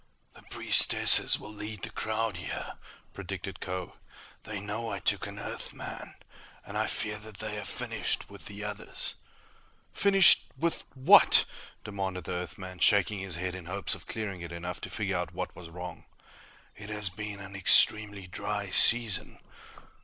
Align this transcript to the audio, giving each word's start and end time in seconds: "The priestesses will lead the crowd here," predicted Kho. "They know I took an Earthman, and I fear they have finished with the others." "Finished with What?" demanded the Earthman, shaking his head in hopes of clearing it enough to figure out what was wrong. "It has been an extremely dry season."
"The 0.33 0.41
priestesses 0.49 1.39
will 1.39 1.53
lead 1.53 1.83
the 1.83 1.91
crowd 1.91 2.37
here," 2.37 2.73
predicted 3.13 3.59
Kho. 3.59 3.93
"They 4.45 4.59
know 4.59 4.89
I 4.89 4.97
took 4.97 5.27
an 5.27 5.37
Earthman, 5.37 6.15
and 6.65 6.75
I 6.75 6.87
fear 6.87 7.17
they 7.19 7.53
have 7.57 7.67
finished 7.67 8.27
with 8.27 8.47
the 8.47 8.63
others." 8.63 9.13
"Finished 9.93 10.47
with 10.57 10.83
What?" 10.95 11.45
demanded 11.83 12.23
the 12.23 12.31
Earthman, 12.31 12.79
shaking 12.79 13.19
his 13.19 13.35
head 13.35 13.53
in 13.53 13.65
hopes 13.67 13.93
of 13.93 14.07
clearing 14.07 14.41
it 14.41 14.51
enough 14.51 14.81
to 14.81 14.89
figure 14.89 15.17
out 15.17 15.35
what 15.35 15.55
was 15.55 15.69
wrong. 15.69 16.05
"It 16.75 16.89
has 16.89 17.11
been 17.11 17.39
an 17.39 17.55
extremely 17.55 18.25
dry 18.25 18.71
season." 18.71 19.37